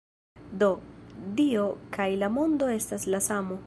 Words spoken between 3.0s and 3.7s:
la samo.